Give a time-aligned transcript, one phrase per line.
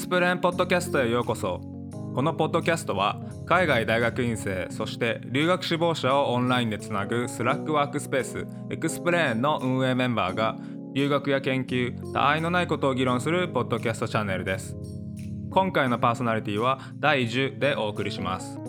[0.00, 1.60] エクスプレーンポッドキャストへようこそ。
[2.14, 10.56] このポッドキャストは海外大学院生そして留学志望者をオンラインでつなぐスラックワークスペースエクスプレーンの運営メンバーが
[10.94, 14.74] 留学や研究他愛のないことを議論するポッドキャストチャンネルです。
[15.50, 18.59] 今回のパーソナリティは第10でお送りします。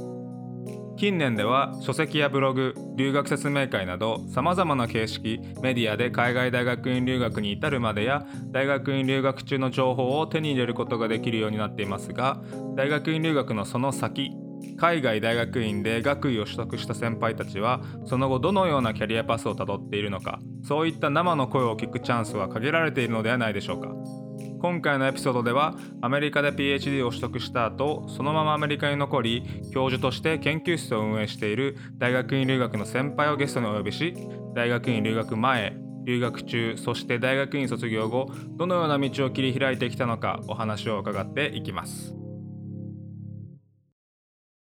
[1.01, 12.39] 近年では書籍やブログ留学説明会などさまざまな形式メディアで海外大学院留学に至るまでや大学院留学中の情報を手に入れることができるようになっていますが
[12.75, 14.29] 大学院留学のその先
[14.77, 24.20] 海外大学院で学位を取得した先輩たちはその後どのようなキャリアパスをたどっているのかそういった生の声を聞くチャンスは限られているのではないでしょうか。
[24.61, 29.43] 今回のエピソードではアメリカで PhD を取得した後そのままアメリカに残り
[29.73, 34.15] 教授として研究室を運営している大学院留学の先輩をゲストにお呼びし
[34.53, 38.27] 大学院留学前留学中そして大学院卒業後
[38.57, 42.15] どのような道を切り開いてきたのかお話を伺っていきます。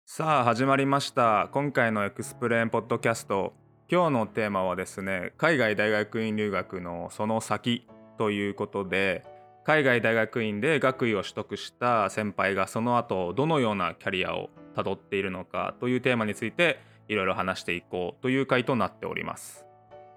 [0.05, 1.51] さあ始まりました。
[1.53, 3.53] 今回のエクスプレーンポッドキャスト。
[3.91, 7.87] 今日のテーマはですね海外大学院留学のその先
[8.19, 9.25] ということで
[9.67, 19.67] 海外大学院で学位を取得した先輩がその後どのようなキャリアをたどっているのかというテーマについていろいろ話していこうという回となっております。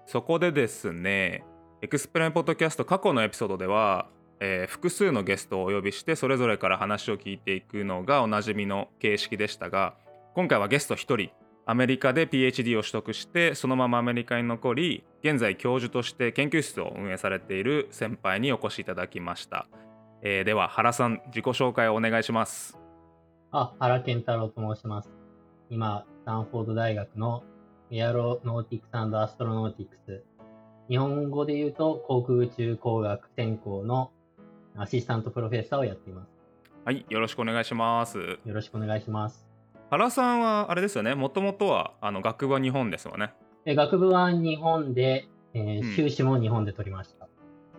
[0.06, 1.44] そこでですね
[1.82, 4.06] エクスプレンポッドキャスト過去のエピソードでは、
[4.38, 9.94] えー、複数のゲストをお呼びしてそれぞれから話を聞いていくのがおなじみの形式でしたが
[10.36, 11.30] 今回はゲスト1人
[11.70, 19.68] アメリカで PhD を取得してそのままアメリカに残り現在教授として研究室を運営されている先輩にお越しいただきました、
[20.20, 22.76] えー、では原さん自己紹介をお願いします。
[23.52, 25.10] あ原健太郎と申します。
[25.70, 27.44] 今スタンフォード大学の
[27.92, 30.24] Aeronautics Astronautics。
[30.88, 34.10] 日本語で言うと航空宇宙工学専攻の
[34.76, 36.30] Assistant Professor をやっています。
[36.84, 38.18] はいよろしくお願いします。
[38.18, 39.49] よろしくお願いします
[39.90, 41.16] 原さんはあれですよね。
[41.16, 43.32] もともとはあの学部は日本ですよね。
[43.66, 47.28] え学部は日本で、えー、修士も日本で取りました、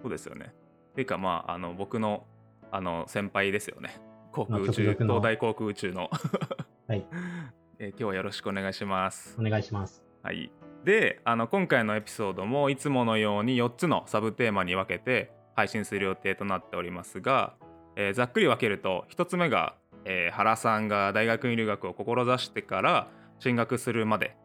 [0.02, 0.54] そうですよね。
[0.92, 2.26] っていうかまああの僕の
[2.70, 4.02] あの先輩ですよね。
[4.34, 6.10] 航空宇宙東大航空宇宙の。
[6.90, 7.06] はい、
[7.80, 9.38] えー、今日はよろしくお願いします。
[9.40, 10.04] お願いします。
[10.22, 10.52] はい。
[10.84, 17.54] であの今回のエピソードもいつものように4つのサブテーマに分けて配信する予定となっておりますが、
[17.96, 19.76] えー、ざっくり分けると1つ目が
[20.06, 23.08] えー、原さんが大学院留学を志してから
[23.40, 24.36] 進学するまで。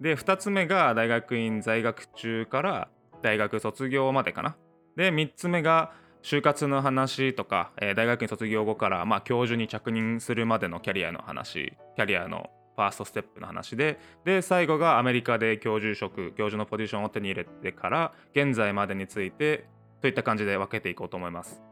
[0.00, 2.88] で2つ目が大学院在学中から
[3.22, 4.56] 大学卒業までかな。
[4.96, 5.92] で3つ目が
[6.22, 13.98] 就活の話とか、えー、大学院卒業後から、まあ、教授に着任するまでのキャリアの話キャリアのファーストステップの話で。
[14.24, 19.66] で最後がアメリカで教授職教授のポジションを手に入れてから現在までについて
[20.02, 21.62] といった感じで分けていこうと思います。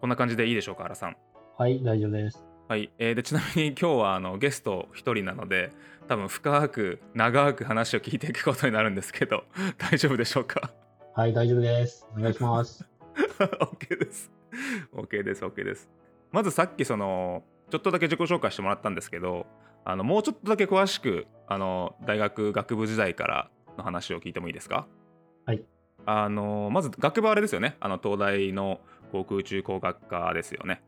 [0.00, 1.16] こんな感じでいいでしょうか原さん。
[1.58, 2.53] はい大丈夫です。
[2.68, 5.72] はい、えー、でちなみに 今日はあのゲスト1人なので
[6.08, 9.44] 多分深く長く話を聞いていくことになるんですけど
[9.78, 10.70] 大丈夫でしょうか？
[11.14, 12.06] はい大丈夫です。
[12.16, 12.88] お願いします。
[13.38, 14.30] OK です。
[14.92, 15.88] OK です OK です。
[16.32, 19.46] まずさっきそのちょっとだけ自己紹介してもらったんですけど
[19.84, 24.86] あのもうちょっとだけ詳しくあの大学学部時代からの話を聞いてもいいですか？
[25.46, 25.62] はい。
[26.06, 27.76] あのまず学部あれですよね。
[27.80, 28.80] あの東大の
[29.12, 30.82] 航空宇宙工学科ですよね。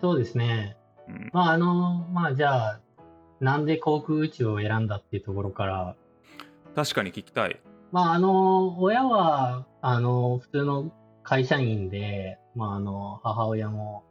[0.00, 0.76] そうですね
[1.08, 2.80] うん、まあ、あの、まあ、じゃあ、
[3.40, 5.96] なんで航空宇宙を選んだっていうところから。
[6.74, 7.60] 確かに聞きたい。
[7.92, 10.92] まあ、あの、親は、あの、普通の
[11.22, 14.04] 会社員で、まあ、あの、母親も、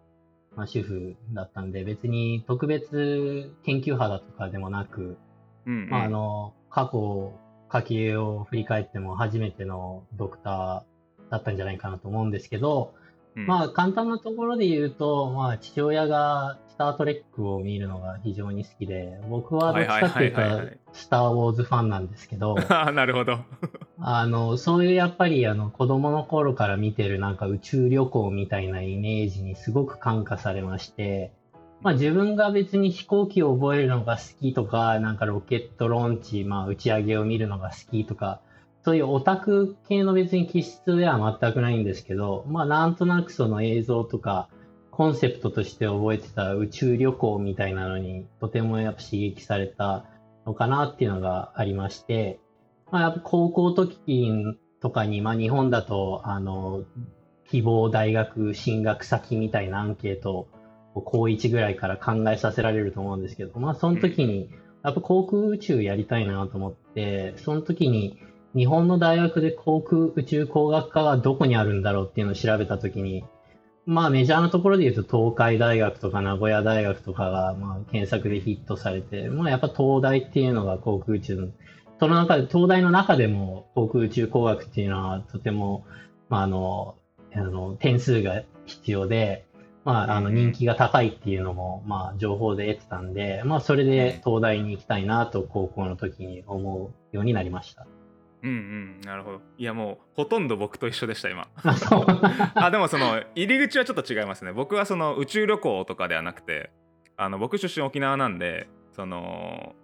[0.55, 5.17] まあ、主婦だったんで、別に特別研究派だとかでもなく、
[5.65, 7.33] うん、うん、まあ、あの、過去、
[7.69, 12.93] 家計を振り返っても初めてのドクターだったんじゃないかなと思うんですけど、
[13.37, 20.41] うん、まあ、簡単なところで言うと、まあ、父親がスター・トレックを見るのが非常に好きで、僕はどっちかっていうと、
[20.93, 22.55] スター・ウォーズファンなんですけど、
[22.93, 23.39] なるほど。
[23.99, 31.31] あの、そういうやっぱりあの子供の頃から見てるなんか宇宙旅行みたいなイメージにすごく感化されまして、
[31.81, 38.39] まあ自分が別に飛行機を覚えるのが好きとか、なんかロケットローンチ、まあ打ち上げを見るのが好きとか、
[38.87, 44.47] そういうオタク系の別に気質では全くないんですけど、まあなんとなくその映像とか、
[44.91, 50.05] コンセプトとして覚えてた宇宙旅行みたいなのにとてもやっぱ刺激された
[50.45, 52.39] のかなっていうのがありまして、
[52.89, 56.85] まあ、やっぱ高校時とかに、まあ、日本だとあの
[57.49, 60.47] 希望大学進学先みたいなアンケート
[60.95, 64.49] を高1ぐらいから考えさせられると思うんですけど、まあ、その時に
[64.85, 68.17] やっぱ航空宇宙やりたいなと思ってその時に
[68.57, 73.23] 日本の大学で航空宇宙工学科がどこにあるんだろうっていうのを調べた時に
[73.87, 81.47] まあメジャーなところで言うと東海大学とか名古屋大学とかがまあ検索でヒットされて、まあやっぱ東大っていうのが航空宇宙の、
[81.97, 85.85] その中で、東大の中でも航空宇宙工学っていうのはとても、
[86.27, 86.95] まああの、
[87.33, 89.45] あの点数が必要で、
[89.85, 97.87] まあ、あの人気が高いっていうのも、まあ、情報で得てたんで、まあ、それで東大に行きたいなと高校の時に思うようになりました。
[98.43, 99.41] うんうんなるほど。
[99.57, 101.47] いやもうほとんど僕と一緒でした今。
[102.55, 104.53] あでもその入り口はちょっと違いますね。
[104.53, 106.71] 僕はその宇宙旅行とかではなくて
[107.15, 109.75] あの僕出身沖縄なんでその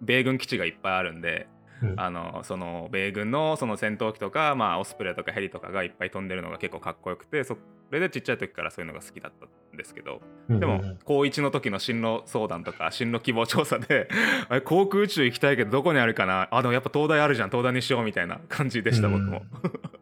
[0.00, 1.48] 米軍基地がいっぱいあるんで
[1.96, 7.56] あのその米軍のその戦闘機とか、まあ、オスプレイとかヘリとかがいっぱい飛んでるのが結構かっこよくてそ
[7.90, 14.08] れでちっちゃい時からそういうのが好きだったんですけど、でも高1の時の進路相談とか進路希望調査で
[14.64, 16.48] 航空宇宙行きたいけどどこにあるかな？
[16.50, 17.50] あでもやっぱ東大あるじゃん。
[17.50, 19.42] 東大にしようみたいな 感じでした、僕も。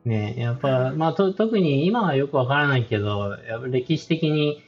[0.05, 4.63] ねやっぱ、まあ、と特に今はよくわからないけどやっぱ歴史的に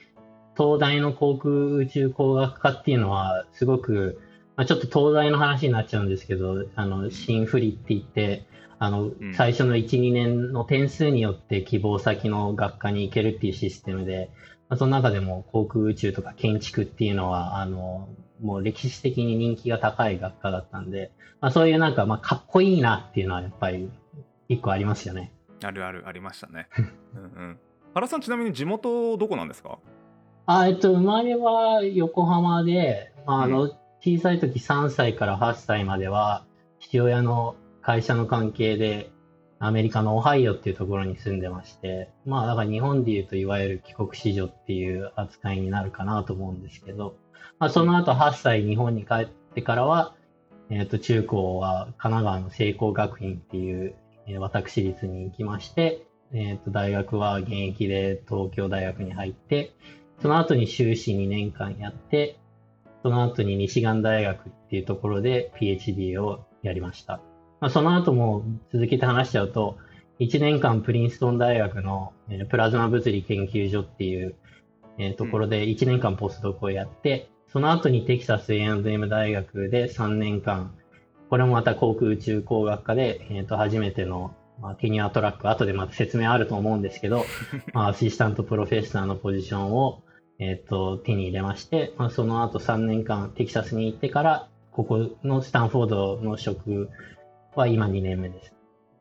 [0.57, 4.21] 東大の航空宇宙工学科っていうのはすごく
[4.57, 8.47] まあ、ちょっと東大の話になっちゃうんですけど、あの、新振りって言って、
[8.79, 14.31] あの、最初の1、2年の点数によって希望先の学科に行けるっていうシステムで、
[14.69, 18.09] まあ、その中でも航空宇宙とか建築っていうのは、あの、
[18.43, 23.91] もう歴史的に人気が高い学科だったんで、まあ、そういうなんか、まあ、かっこいいなっていうのはやっぱり
[24.49, 25.33] 一個ありますよね。
[25.63, 26.69] あるあるありましたね。
[27.15, 27.59] うんうん。
[27.95, 29.79] 原さんちなみに地元どこなんですか？
[30.47, 33.73] あえっと、生まれは横浜で、まあ、あの、うん
[34.07, 36.45] 小さい時3歳から8歳までは、
[36.79, 39.11] 父親の会社の関係で、
[39.59, 47.17] アメリカのオハイオっていうところに住んでまして、まあだから日本で言うといわゆる帰国子女っていう扱いになるかなと思うんですけど、
[47.59, 50.15] まあその後8歳日本に帰ってからは、
[50.71, 53.95] えっ、ー、と中高は神奈川の聖光学院っていう、
[54.27, 59.73] えー、私立に行きまして、えっ、ー、と大学は現役で東京大学に入って、
[60.21, 62.39] その後に修士2年間やって、
[63.03, 67.21] その後にミシガン大学っていうところで PhD をやりました。
[67.61, 69.79] まあ、その後も続けて話しちゃうと、
[70.21, 74.37] 1年間プリンストン大学の、えプラズマ物理研究所っていう、
[74.99, 80.75] えところで1年間ポスドクをやって、その後にテキサス A&M 大学で3年間、
[81.31, 87.25] これもまた航空宇宙工学科で、えー、と初めての、まあ、テニアトラック、後でまた説明あると思うんですけど、
[87.75, 90.03] まあ、アシスタントプロフェッサーのポジションを、
[90.39, 96.91] えっ、ー、と、手に入れまして、まあ、その後3年間テキサスに行ってから、ここのスタンフォードの職
[97.57, 98.53] は今2年目です。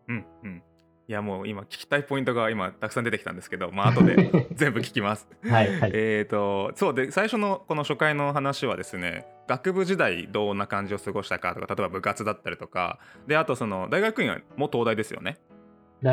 [0.08, 0.64] うんうん。
[1.06, 5.28] いやもう今聞きたいポイントが今たくさん出てきたんですけど、まあ後で 全部聞きます。
[5.44, 15.40] はい、はい、えっとそうで最初のこの初回の話はですね学部時代どんな感じを過ごしたかとか例えば部活だったりとかであとその大学院はもう東大ですよね。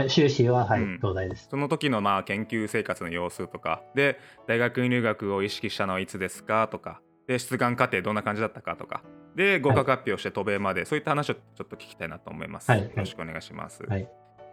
[0.08, 1.48] 修士は、はい、うん、東大です。
[1.50, 9.02] その時のまあ研究生活の様子とか、で、大学院留学を意識したのはいつですかとか、で、出願過程どんな感じだったかとか、
[9.34, 12.70] で、合格発表して渡米まで、はい、そういった話をちょっと聞きたいなと思います。
[12.70, 13.84] はい、よろしくお願いします。
[13.84, 14.08] はい、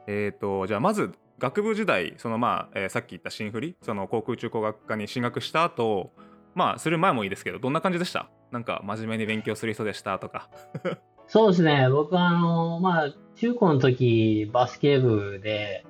[0.07, 6.12] えっ、ー、と、じゃあまず、学部時代、そのまあ、えー、さっき言った新振り、その航空宇宙工学科に進学した後、
[6.56, 8.29] まあ、する前もいいですけど、どんな感じでした？
[8.51, 10.49] なんか、真面目に勉強する人でしたとか。
[11.28, 11.87] そうですね。
[11.92, 15.85] 僕は、あの、まあ、中高の時、バスケ部で、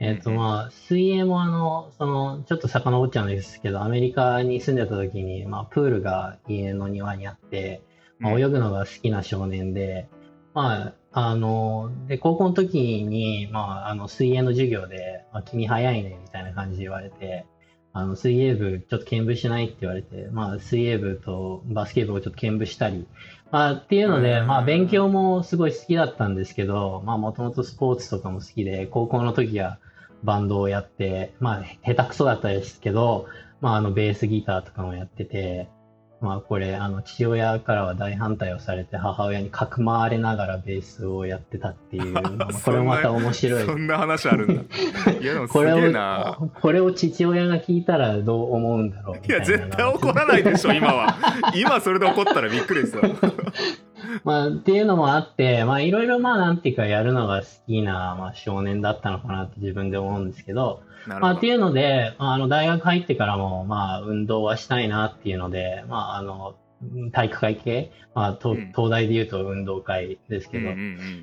[0.00, 7.82] えっ、ー、と、まあ、水泳もあの、その、ちょっと遡っちゃうんですけど、アメリカに住んでた時に、まあ、プールが家の庭にあって、
[8.18, 10.08] まあ、泳ぐのが好きな少年で、
[10.54, 17.46] まあ、あの、で、高校の時に、まあ、あの、水泳の授業で、まあ、君早いね、みたいな感じで言われて、
[17.92, 23.06] あの、水泳部ちょっと見舞しないって言われて、まあ、水泳部とバスケ部をちょっと見舞したり、
[23.50, 29.78] まあ、っていうので、まあ、勉強もすごい好きだったんですけど、まあ、もともとスポーツとかも好きで、高校の時は
[30.22, 33.26] バンドをやって、まあ、下手くそだったですけど、
[33.60, 35.68] まあ、あの、ベースギターとかもやってて、
[36.20, 42.14] まあこれ、あの、父親からは大反対をされて、母親にかくまわれながらベースをやってたっていう、
[42.64, 43.64] これもまた面白い。
[43.64, 44.62] そんな話あるんだ。
[45.12, 46.60] いや、でもすげえなこれを。
[46.60, 51.16] これを父親が聞いたらどう思うんだろういや、絶対怒らないでしょ、今は。
[51.54, 53.02] 今それで怒ったらびっくりですよ。
[54.24, 66.56] まあ、っていうのもあって、まあ、いろいろまあ、なんていうか、やるのが好きな、まあ、少年だったのかなって自分で思うんですけど、まあ、っていうので、あの、大学入ってからも、まあ、運動はしたいなっていうので、まあ、あの、
[67.12, 70.70] 体育会系、まあ、東大で言うと運動会ですけど、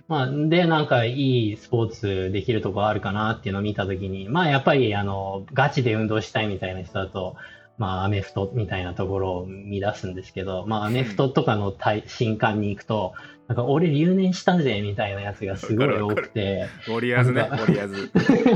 [0.07, 7.37] まあ、で、なんかいいスポーツできるとこあるかなっていうのを見たときに、まあ、やっぱり、あの、ガチで運動したいみたいな人だと、
[7.77, 13.13] まあ、アメフトみたいなところを見出すんですけど、まあ、アメフトとかの対新刊に行くと、
[13.47, 18.11] なんか俺留年したぜみたいなやつがすごい多くて、ウォリアーズね、ウォリアーズ。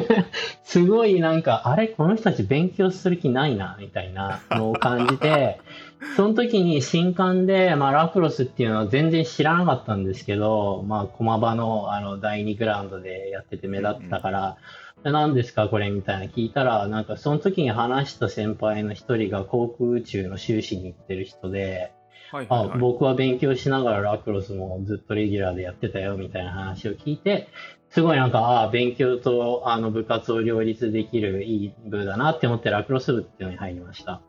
[0.64, 5.60] すごいなんか、あれこの人たち勉強する気ないな、みたいなのを感じて、
[6.16, 14.58] その時に新刊で、まあ、ラクロスっていうのは全然知らなかったんですけど、まあ、駒場のあの第2グラウンドでやってて目立ってたから、
[14.89, 21.94] で何ですかこれみたいな聞いたら、なんかその時に話した先輩の一人が航空宇宙の修士に行ってる人で、
[22.32, 27.48] はいはいはいあ僕は勉強しながらラクロスもずっとレギュラーでやってたよみたいな話を聞いて、
[27.90, 34.22] すごいなんか、ああ、勉強とあの部活を両立できるいい部だなって思ってラクロス部っていうのに入りました。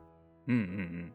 [0.48, 1.12] うんうん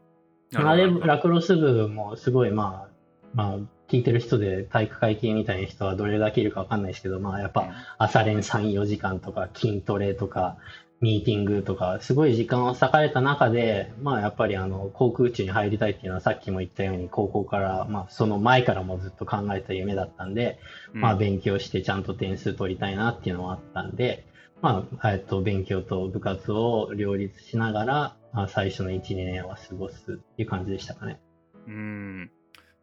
[0.54, 0.66] うん。
[0.66, 2.88] あラクロス部もすごいまあ、
[3.34, 10.56] まあ、聞いてる人で体育会系みたいな人はどれだけいるかわかんないですけど、まあやっぱ朝練3、4時間とか筋トレとか
[11.00, 20.58] ミーティングとかすごい時間を割かれた中で、まあやっぱりあの航空宇宙に入りたいっていうのはさっきも言ったように高校から、まあその前からもずっと考えた夢だったんで、
[20.94, 21.00] うん。
[21.00, 24.26] まあ勉強してちゃんと点数取りたいなっていうのもあったんで、
[24.62, 31.20] まあ、えっと、勉強と部活を両立しながら、まあ、最初の1、2年は過ごすっていう感じでしたかね。
[31.68, 32.30] うん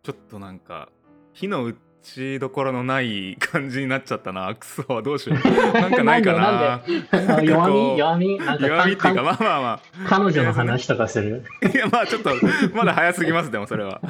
[0.04, 0.90] ちょっとなんか
[1.32, 5.40] 火の打ちどころのない感じになっちゃったなクソはどうしよう。
[5.74, 7.42] なんかないかな。
[7.42, 7.98] 弱み？
[7.98, 8.38] 弱み？
[8.38, 11.46] 弱みっていうかかまあまあま彼女の話とかする？
[11.64, 12.32] あいやまあちょっと
[12.74, 14.02] まだ早すぎますでもそれは。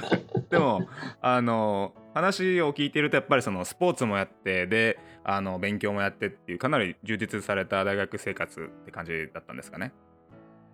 [0.50, 0.88] でも
[1.22, 9.94] あの話を聞いてるとやっぱりそのスポーツもやってであの勉強もやってっていうかなり充実された大学生活って感じだったんですかね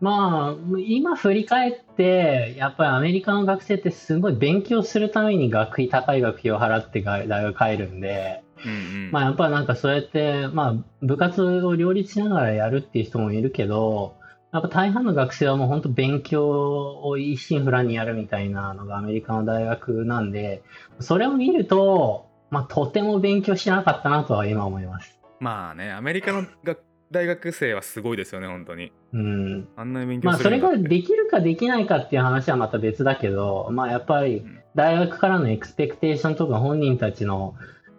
[0.02, 8.76] まあ、今振り返って、やっぱりアメリカの学生ってすごい勉強するために学費、高い学費を払ってが大学帰るんで、うんう
[9.08, 14.16] んまあやっぱりなんかそうやって、まあ部活を両立しながらやるっていう人もいるけど、
[14.52, 20.64] やっぱ大半の学生はもう本当勉強を一心不乱にやるみたいなのがアメリカの大学なんで、
[21.00, 25.20] それを見ると、まあとても勉強しなかったなとは今思います。
[25.40, 26.80] まあねアメリカの学
[27.12, 29.68] 大学生はすごいですよね本当にうん。
[29.76, 37.56] あんなに勉強まあそれができるかできないかっていう話はまた別だけど、まあやっぱりうん大学からのエクスペクテーションとか本人たちの、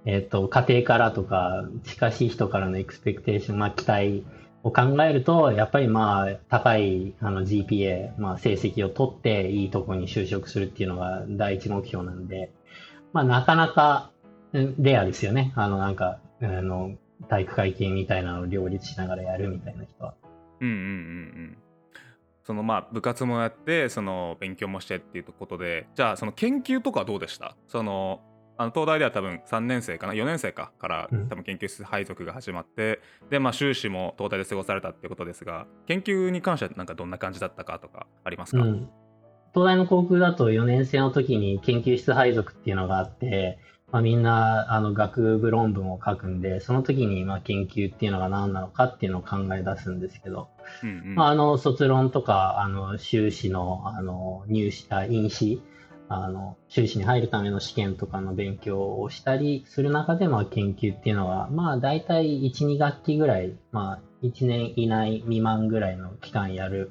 [0.06, 4.24] えっと家庭からとか近しい人からのエクスペクテーション、まあ期待
[4.62, 12.52] を考えると、やっぱりまあ高いあの GPA、まあ成績を取っていいとこに就職するっていうのが第一目標なんで、
[13.12, 14.10] まあなかなか
[14.52, 15.52] うんレアですよね。
[15.56, 16.92] あのなんか、あの
[17.28, 20.14] 体育会系みたいなのを両立しながらやるみたいな人は。
[20.60, 20.86] うんうんうんう
[21.52, 21.58] ん。
[22.42, 27.56] そのまあ部活もやってその勉強もしてっていうことでじゃあその研究とかどうでした？
[27.68, 28.20] その
[28.56, 31.28] あの東大では多分3年生かな？4年生かからうん。
[31.28, 33.00] 多分研究室配属が始まって、
[33.30, 38.90] でまあ修士も東大で過ごされたっていうことですが研究に関してはなんかどんな感じだったかとかありますか、うん、
[39.54, 43.58] 東大の航空だと4年生の時に研究室配属っていうのがあって、
[43.92, 50.48] まあ、みんなあの学部論文を書くんで、その時にまあ研究っていうのが何なのかっていうのを考え出すんですけど、
[50.82, 51.14] うんうん。
[51.16, 55.60] まあ、あの卒論とかあの修士のあの入試あ院試
[56.12, 66.90] あの修士に入るための試験とかの勉強をしたりする中で、まあ、研究っていうのは、まあ、大体1、2学期ぐらい、まあ、1年以内未満ぐらいの期間やる、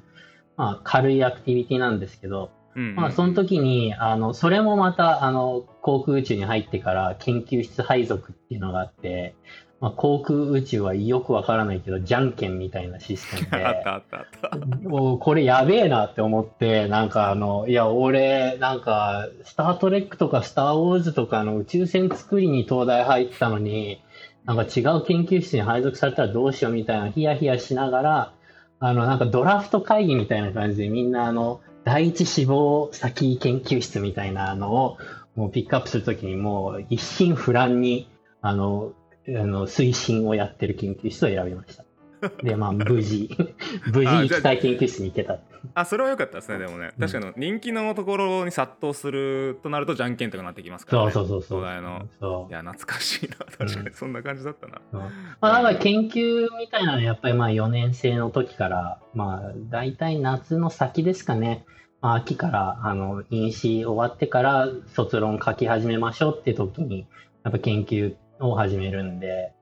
[0.56, 9.34] まあ、軽いアクティビティなんですけど、うんうんまあ、その時に、あの、それもまた、あの、航空宇宙に入ってから研究室配属っていうのがあって、
[9.80, 13.64] まあ、航空宇宙はよくわからないけど、じゃんけんみたいなシステムで。
[13.66, 24.02] あったあったあったもうこれやべえなって思って、なんかあの、いや、俺、なんか、スタートレックとかスターウォーズとかの宇宙船作りに東大入ってたのに、
[24.44, 28.32] なんか違う研究室に配属されたらどうしようみたいなヒヤヒヤしながら、
[28.80, 34.96] あの、なんかドラフト会議みたいな感じでみんなあの、第一志望先研究室みたいなのを、
[35.36, 38.10] もうピックアップするときにもう一心不乱に、
[38.40, 38.92] あの、
[39.28, 41.84] あの推進をやってる研究室を選びました。
[42.42, 43.30] で、まあ、無事、
[43.92, 45.38] 無事行きたい研究室に行けた。
[45.74, 46.92] あそれは良かったですねでもね。
[46.98, 47.08] うん。
[47.08, 51.60] 確かに人気のところに殺到するとなるとじゃんけんとかなってきますからそねうそうそうそう。
[51.60, 52.06] 東大の。
[52.18, 52.52] そう。
[52.52, 53.94] いや懐かしいな確かに。
[53.94, 55.00] そんな感じだったな、そう。
[55.00, 55.08] ま
[55.42, 61.64] あ、だから研究みたいなのはやっぱりまあ4年生の時から、まあ大体夏の先ですかね、
[62.00, 67.06] まあ、秋からあの院試終わってから卒論書き始めましょうって時に、
[67.44, 69.52] やっぱ研究を始めるんで、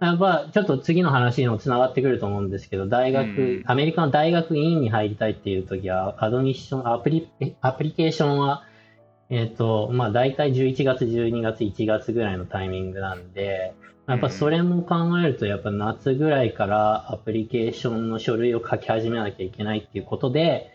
[0.00, 3.62] やっぱちょっと次の話にもつながってくると思うんですけど、大学、うん。
[3.66, 8.64] アメリカの大学院に入りたいっていう時は、アドミッション、アプリ、えアプリケーションは、
[9.28, 13.74] えっ、と、まあ大体11月、12月、1月ぐらいのタイミングなんで、
[14.06, 20.70] やっぱそれも考えると、やっぱ夏ぐらいからアプリケーションの書類を書き始めなきゃいけないっていうことで、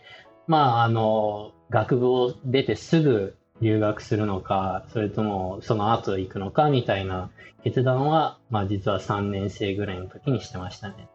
[0.46, 7.30] まあ、あの、学部を出てすぐ留学するのか、それともその後行くのかみたいな
[7.62, 11.08] 決断は、まあ実は3年生ぐらいの時にしてましたね。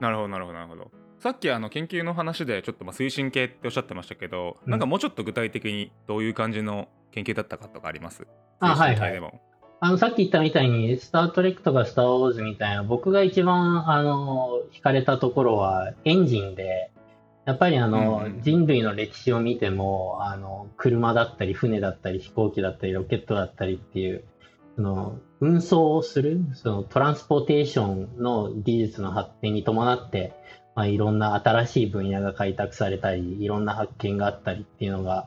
[0.00, 0.90] なるほどなるほどなるほど。
[1.18, 8.26] さっきあの研究の話でちょっとまあ推進系っておっしゃってましたけど、うん、なんかもうちょっと具体的にどういう感じの研究だったかとかあります？
[8.60, 9.20] あ、はいはい。
[9.80, 16.90] あの、さっき言ったみたいに、スター・トレックとかスター・ウォーズみたいな、僕が一番、あの、惹かれたところは、エンジンで、
[17.48, 24.24] やっぱりあの、うん、人類の歴史を見ても、あの、車だったり、船だったり、飛行機だったり、ロケットだったりっていう、
[24.76, 30.34] その、運送をする、その、トランスポーテーションの技術の発展に伴って、
[30.74, 35.26] まあ、いろんな新しい分野が開拓されたり、いろんな発見があったりっていうのが、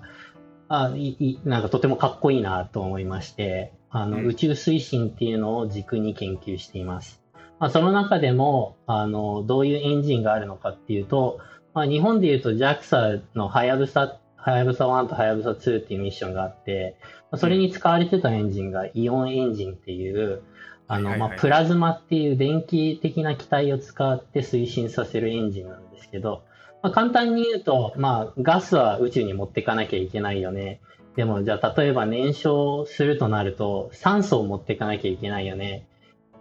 [0.69, 7.19] あいいなんかとてもかっこいいなと思いまして、あの、うん、宇宙推進っていうのを軸に研究しています。
[7.57, 11.39] まあ、その中でも、あの、どういうエンジンがあるのかっていうと、
[11.73, 16.97] まあ、日本でいうと JAXA のはやぶさ、はやぶさ1とはやぶさ2っていうミッションがあって、
[17.37, 20.43] それに使われてたエンジンがイオンエンジンっていう、
[20.87, 26.43] あの、まあ、プラズマっていう電気的な気体を使って推進させるエンジンなんですけど、
[26.83, 30.81] まあ、簡単に言うと、まあ、ガスは宇宙に持っていかなきゃいけないよね。
[31.15, 35.85] でも、じゃあ、例えば燃焼するとなると、酸素を持っていかなきゃいけないよね。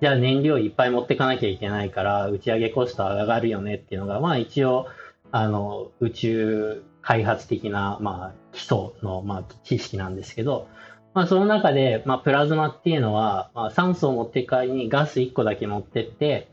[0.00, 4.86] じゃあ、燃料いっぱい持っていかなきゃいけないから、打ち上げコスト上がるよねっていうのが、まあ、一応、
[5.32, 10.68] あの、宇宙開発的な、まあ、基礎の、まあ、知識なんですけど、
[11.14, 16.48] まあ、その中で、まあ、プラズマっていうのは、まあ、酸素を持っていかにガス1個だけ持ってって、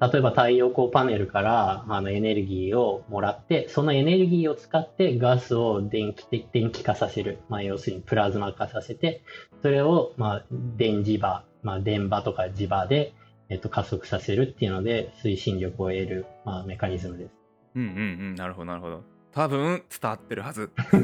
[0.00, 7.38] 例えば太陽光パネルからあのエネルギーをもらって、そのエネルギーを使ってガスを電気的電気化させる。
[7.48, 9.22] まあ、要するにプラズマ化させて、
[9.62, 13.14] それを、まあ、電磁場、まあ、電場とか磁場で、
[13.48, 17.43] えっと、加速させるっていうので、推進力を得る、まあ、メカニズムです。
[17.74, 17.92] うんうんう
[18.32, 19.02] ん、なるほど、なるほど。
[19.32, 20.70] 多分伝わってるはず。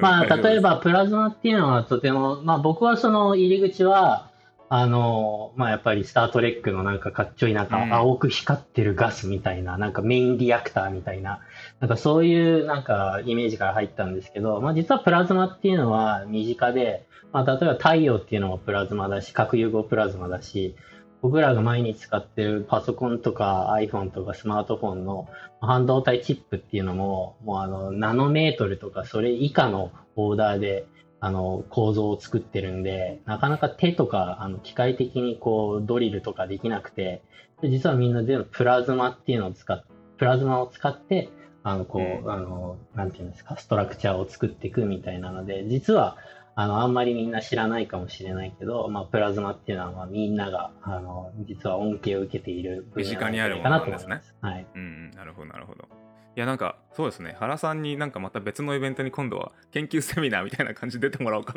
[0.00, 4.30] まあ、例えばプラズマっていうのはとても、まあ僕はその入り口は、
[4.68, 11.40] あの、まあやっぱりスタートレックのなんかかっちょいいなんか青く光ってるガスみたいな、うん、なんかメインリアクターみたいな、
[11.80, 20.76] なんかそういうなんかイメージから入ったんですけど、まあ実はプラズマっていうのは身近で、まあ例えば太陽っていうのもプラズマだし、核融合プラズマだし、
[21.20, 25.28] 僕らが毎日使ってるパソコンとか iPhone とかスマートフォンの
[25.60, 30.86] 半導体チップっていうのも、もうあの、ナノメートルとかそれ以下のオーダーで、
[31.20, 37.22] あの、構造を作ってるんで、なかなか手とか、あの、機械的にこう、ドリルとかできなくて、
[37.64, 39.84] 実はみんな全部プラズマっていうのを使っ、
[40.16, 41.30] プラズマを使って、
[41.64, 46.16] あの、こう、あの、なんていうんですか、ストラクチャーを作っていくみたいなので、実は、
[46.60, 54.22] あの、あんまりみんな知らないかもしれないけど、まあ、プラズマっていうのは、まあ、みんなが、あの、実は恩恵を受けている身近にあるものですね。
[54.40, 54.66] はい。
[54.74, 55.84] うん、なるほど、なるほど。
[55.84, 57.36] いや、なんか、そうですね。
[57.38, 61.54] 原さんになんかまた別のイベントに今度は研究セミナーみたいな感じで出てもらおうか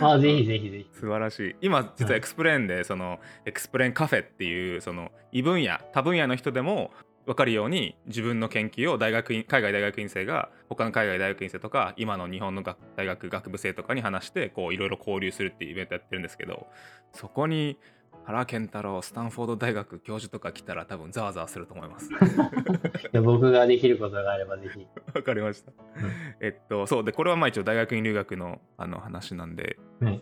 [0.00, 0.86] なあ、ぜひぜひぜひ。
[0.92, 1.56] 素晴らしい。
[1.60, 6.92] 今、実はエクスプレーンで、その、エクスプレーンカフェっていう、その、異分野、多分野の人でも、
[7.26, 12.62] 分かるように自分の研究を大学院海外大学院生が他の海外大学院生とか今の日本の
[12.96, 16.66] 大学学部生とかに話してこういろいろ交流するっていうイベントやってるんですけど
[17.12, 17.78] そこに
[18.26, 22.10] 原健太郎スタンフォード大学教授とか来たら多分ざわざわすると思います。
[22.12, 22.16] い
[23.12, 24.84] や僕ができることがあればぜひ。
[25.14, 25.72] わかりました、
[26.40, 29.78] えっとそうでこれはまあ一応大学院留学のあの話なんで、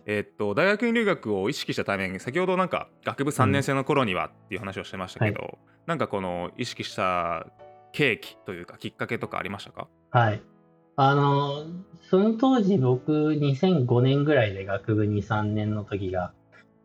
[0.07, 5.47] えっと大学院留学を意識したタイミング先ほどなんか学部3年生の頃にはっていう話をしてましたけど、うん。
[5.47, 7.47] はい、なんかこの意識した
[7.95, 9.88] 契機というかきっかけとかありましたか？
[10.11, 10.43] はい。
[10.97, 11.64] あの
[12.03, 16.33] その当時僕2005年ぐらいで学部23年の時が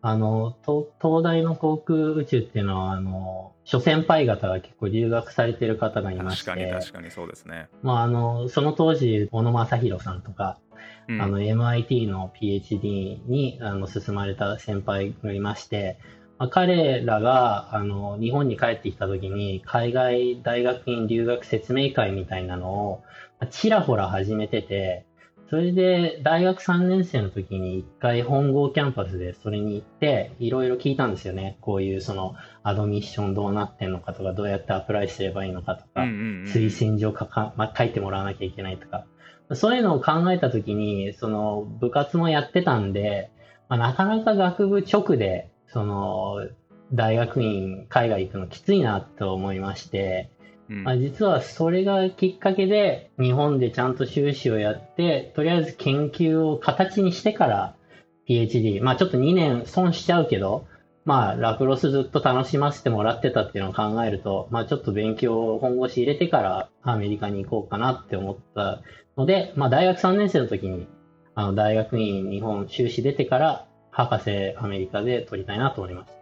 [0.02, 0.56] あの、
[1.02, 6.52] 東大の航空宇宙っていうのは、あの、諸先輩方が結構留学されてる方がいまして。
[6.52, 7.68] 確かに確かにそうですね。
[7.84, 10.58] まあ、あの、その当時、小野正弘さんとか、
[11.10, 15.98] うん、あの、MIT の PhD にあの進まれた先輩がいまして、
[16.38, 23.04] まあ、彼らが、あの、日本に帰ってきた時に、海外大学院留学説明会みたいなのを、
[23.52, 25.06] ちらほら始めてて、
[25.50, 31.58] それで、大学3年生の時に一回本郷キャンパスでそれに行って、いろいろ聞いたんですよね。
[31.62, 39.06] こういうその、アドミッションどうなってんのかとか、どうやってアプライすればいいのかとか、推薦状かか、まあ、書いてもらわなきゃいけないとか。
[39.54, 43.32] そういうのを考えた時に、その、部活もやってたんで、
[43.70, 46.48] まあ、なかなか学部直で、その、
[46.94, 50.30] 大学院、海外行くのきついなと思いまして、
[50.74, 57.76] まあ、実はそれがきっかけで日本でちゃんと修士をやってとりあえず研究を形にしてから
[58.30, 60.68] PhD まあちょっと2年損しちゃうけど
[61.10, 68.84] まあ、ラクロスずっと楽しませてもらってたっていうのを考えると、まあ、ちょっと勉強を本腰入れてからアメリカに行こうかなって思った
[69.18, 70.88] ので、まあ、大学3年生の時に、
[71.34, 76.14] あの、大学院日本修士出てから、博士アメリカで取りたいなと思います。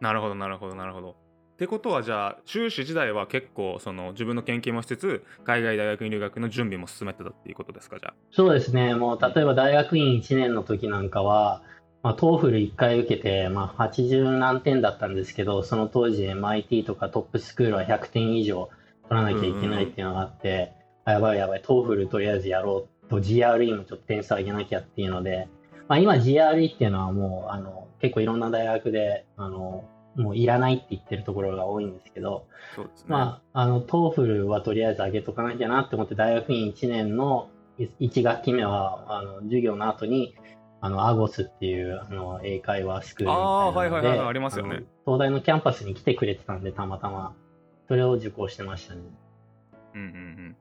[0.00, 1.27] なるほど、なるほど、なるほど。
[1.58, 8.14] ってことはじゃあ修士時代は結構その自分の研究もしつつ海外大学院留学の準備も進めてたっていうことですかじゃあ。
[8.30, 8.94] そうですね。
[8.94, 11.62] もう例えば大学院1年の時なんかは、
[12.04, 18.70] まあ、 TOEFL 1回受けて、まあ、80何点だったんですけどその当時 MIT とかトップスクールは100点以上
[19.08, 20.74] 取らなきゃいけないっていうのがあって、
[21.06, 25.48] うんうん、やばいやばい TOEFL とりあえずやろうと GRE もちょっと点数上げなきゃっていうので、
[25.88, 29.84] まあ、今 GRE っていうのはもうあの結構いろんな大学であの
[30.18, 40.34] もういらないって言ってるところが多いんですけど、そうですね、まあ、あの、 TOEFL はとりあえず上げとかなきゃなって思って、大学院1年の1学期目は、あの、授業の後に、
[40.80, 44.84] あの、アゴスっていう、あの、英会話スクールみたいなので、あ,、はいはいはい、ありますよね。
[45.04, 47.34] 東大のキャンパスに来てくれてたんで、たまたま、
[47.86, 49.00] それを受講してましたね。
[49.94, 50.56] うんうんうん。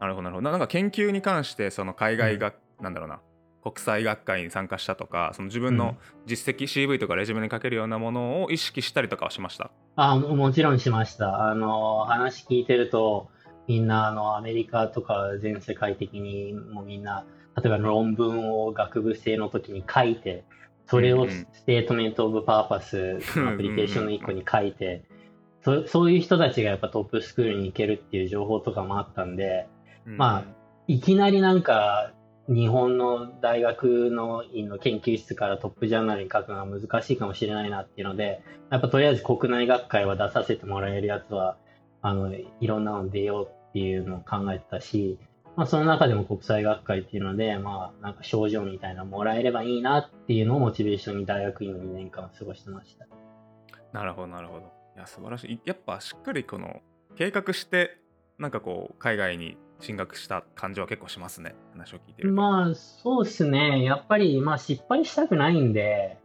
[0.00, 0.50] なるほどなるほど。
[0.50, 3.20] なんか研究に関して、その海外が、うん、なんだろうな、
[3.62, 5.96] 国際学会に参加したとかその自分の
[6.26, 9.70] 実績、うん、CV とかレジュメに書けるようなものを意識したりとかはしました？
[9.96, 11.48] あもちろんしました。
[11.48, 13.28] あの話聞いてると
[13.68, 17.24] みんなあのアメリカとか全世界的にもみんな
[17.56, 20.44] 例えば論文を学部生の時に書いて
[20.86, 25.04] それを Statement of Purpose アプリケーションの1個に書いて
[25.64, 29.68] そそういう人たちがやっぱトップスクールに行けるっていう情報とかもあったんで、
[30.04, 30.44] まあ
[30.88, 32.12] いきなりなんか
[32.48, 41.56] 日本の大学の院の研究室からトップジャーナルに書くのは難しいかもしれないなっていうので、やっぱとりあえず国内学会は出させてもらえるやつは、
[42.00, 45.18] あの、いろんなの出ようっていうのを考えてたし、
[45.56, 53.06] まあその中でも国際学会っていうので、まあなんか症状みたいなのもらえればいいなっていうのをモチベーションに大学院の2年間を過ごしてました。
[53.92, 54.60] なるほど、なるほど。
[54.96, 55.60] いや、素晴らしい。
[55.64, 56.80] やっぱしっかりこの
[57.16, 57.98] 計画して、
[58.38, 61.54] なんかこう、海外に進学した感じは結構しますね。
[61.72, 63.82] 話を聞いてるまあそうですね。
[63.82, 66.16] やっぱりまあ失敗したくないんで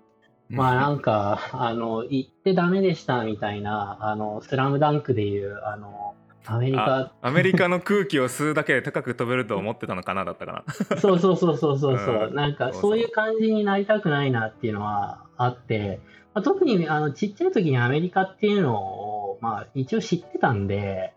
[0.49, 6.15] まあなんかあの行ってダメでしたみたいなあのスラムダンクでいうあの
[6.45, 10.73] アメリカアメリカの空気を吸うだけで高く飛べると思ってたのかなだったかな。
[11.01, 15.99] そうそうそうそうそうそう、うん、なんかそういう感じになりたくないなっていうのはあって、
[16.33, 21.13] まあ、特にあのちっちゃい時にアメリカっていうのを、まあ、一応知ってたんで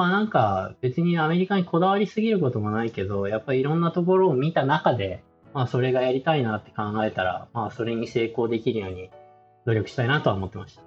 [0.00, 9.10] まあなんか別にアメリカにこだわりすぎることもないけど、やっぱりいろんなところを見た中で、まあそれがやりたいなって考えたら、まあそれに成功できるように
[9.66, 10.82] 努力したいなとは思ってました。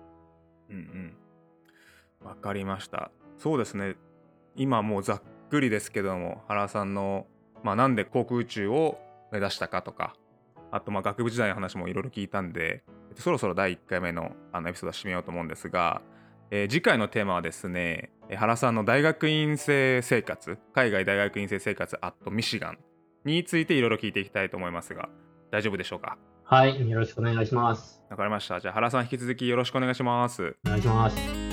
[0.71, 2.27] うんうん。
[2.27, 3.11] わかりました。
[3.37, 3.97] そうですね。
[4.55, 5.21] 今もうざっ
[5.51, 7.27] くりですけども、原さんの、
[7.61, 8.97] まあなんで航空宇宙を
[9.31, 10.15] 目指したかとか、
[10.71, 12.81] あとまあ学部時代の話もいろいろ聞いたんで、
[13.15, 16.01] そろそろ第1回目のあのエピソードを締めようと思うんですが、
[16.51, 22.77] えー、次回のテーマはですね原さんの大学院生生活海外大学院生生活アットミシガン
[23.25, 25.09] についていろいろ聞いていきたいと思いますが
[25.51, 26.17] 大丈夫でしょうか？
[26.43, 28.01] はいよろしくお願いします。
[28.09, 28.59] わかりました。
[28.59, 30.55] じゃあ原さん引き続きよろしくお願いします。
[30.65, 31.52] お願いします